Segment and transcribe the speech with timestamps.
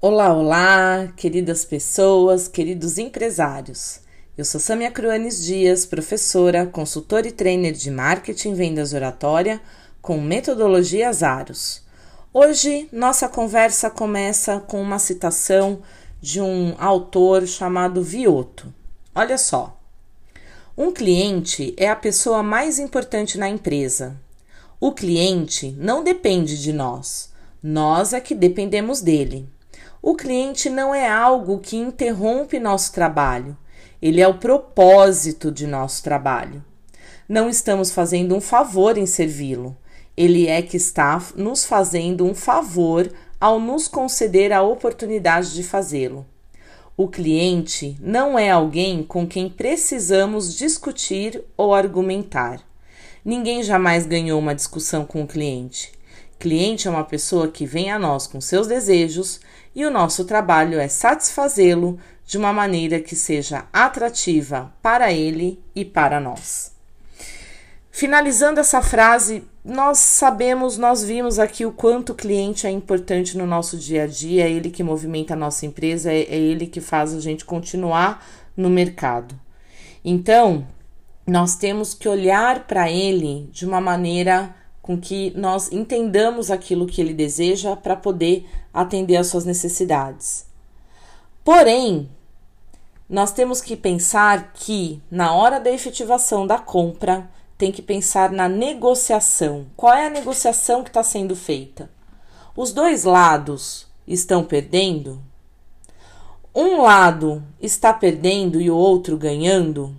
[0.00, 4.00] Olá, olá, queridas pessoas, queridos empresários.
[4.38, 9.60] Eu sou Samia Cruanes Dias, professora, consultora e trainer de marketing vendas oratória
[10.00, 11.82] com metodologia Aros.
[12.32, 15.82] Hoje, nossa conversa começa com uma citação
[16.20, 18.72] de um autor chamado Vioto.
[19.14, 19.80] Olha só.
[20.76, 24.22] Um cliente é a pessoa mais importante na empresa.
[24.80, 27.32] O cliente não depende de nós,
[27.62, 29.48] nós é que dependemos dele.
[30.02, 33.56] O cliente não é algo que interrompe nosso trabalho,
[34.02, 36.62] ele é o propósito de nosso trabalho.
[37.28, 39.76] Não estamos fazendo um favor em servi-lo,
[40.16, 43.10] ele é que está nos fazendo um favor
[43.40, 46.26] ao nos conceder a oportunidade de fazê-lo.
[46.96, 52.60] O cliente não é alguém com quem precisamos discutir ou argumentar.
[53.24, 55.92] Ninguém jamais ganhou uma discussão com o cliente.
[56.38, 59.40] Cliente é uma pessoa que vem a nós com seus desejos
[59.74, 65.84] e o nosso trabalho é satisfazê-lo de uma maneira que seja atrativa para ele e
[65.84, 66.72] para nós.
[67.90, 73.46] Finalizando essa frase, nós sabemos, nós vimos aqui o quanto o cliente é importante no
[73.46, 76.80] nosso dia a dia, é ele que movimenta a nossa empresa, é, é ele que
[76.80, 79.38] faz a gente continuar no mercado.
[80.04, 80.66] Então,
[81.26, 87.00] nós temos que olhar para ele de uma maneira com que nós entendamos aquilo que
[87.00, 90.46] ele deseja para poder atender às suas necessidades.
[91.42, 92.10] Porém,
[93.08, 98.48] nós temos que pensar que na hora da efetivação da compra, tem que pensar na
[98.48, 99.66] negociação.
[99.76, 101.90] Qual é a negociação que está sendo feita?
[102.56, 105.20] Os dois lados estão perdendo?
[106.54, 109.94] Um lado está perdendo e o outro ganhando?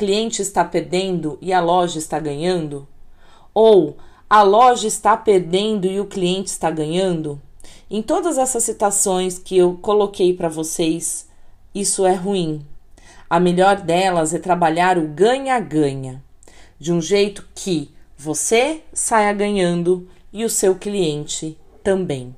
[0.00, 2.88] Cliente está perdendo e a loja está ganhando?
[3.52, 3.98] Ou
[4.30, 7.38] a loja está perdendo e o cliente está ganhando?
[7.90, 11.28] Em todas essas citações que eu coloquei para vocês,
[11.74, 12.64] isso é ruim.
[13.28, 16.24] A melhor delas é trabalhar o ganha-ganha,
[16.78, 22.34] de um jeito que você saia ganhando e o seu cliente também.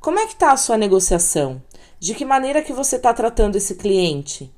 [0.00, 1.62] Como é que está a sua negociação?
[2.00, 4.52] De que maneira que você está tratando esse cliente?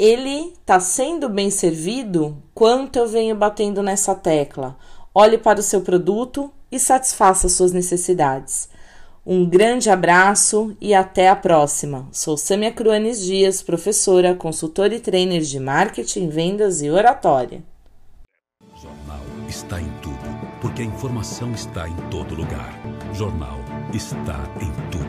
[0.00, 2.42] Ele está sendo bem servido?
[2.54, 4.74] Quanto eu venho batendo nessa tecla?
[5.14, 8.70] Olhe para o seu produto e satisfaça suas necessidades.
[9.26, 12.08] Um grande abraço e até a próxima.
[12.12, 17.62] Sou Samia Cruanes Dias, professora, consultora e trainer de marketing, vendas e oratória.
[18.80, 20.16] Jornal está em tudo,
[20.62, 22.72] porque a informação está em todo lugar.
[23.12, 23.58] Jornal
[23.92, 24.99] está em tudo.